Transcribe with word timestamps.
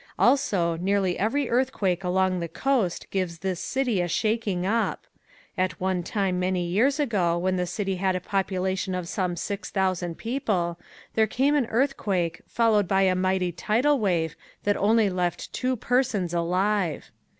Also, 0.17 0.77
nearly 0.77 1.19
every 1.19 1.47
earthquake 1.47 2.03
along 2.03 2.39
the 2.39 2.47
coast 2.47 3.05
gives 3.11 3.37
this 3.37 3.59
city 3.59 4.01
a 4.01 4.07
shaking 4.07 4.65
up. 4.65 5.05
At 5.55 5.79
one 5.79 6.01
time 6.01 6.39
many 6.39 6.65
years 6.65 6.99
ago 6.99 7.37
when 7.37 7.55
the 7.55 7.67
city 7.67 7.97
had 7.97 8.15
a 8.15 8.19
population 8.19 8.95
of 8.95 9.07
some 9.07 9.35
six 9.35 9.69
thousand 9.69 10.15
people 10.17 10.79
there 11.13 11.27
came 11.27 11.53
an 11.53 11.67
earthquake 11.67 12.41
followed 12.47 12.87
by 12.87 13.03
a 13.03 13.13
mighty 13.15 13.51
tidal 13.51 13.99
wave 13.99 14.35
that 14.63 14.75
only 14.75 15.07
left 15.07 15.53
two 15.53 15.75
persons 15.75 16.33
alive. 16.33 17.11